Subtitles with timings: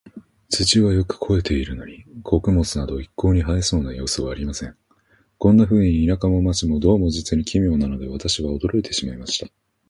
[0.49, 4.75] 土はよく肥えているのに、穀物など一向に生えそうな様子はありません。
[5.37, 9.53] こんなふうに、田舎も街も、どうも実に奇妙なので、私は驚いてしまいました。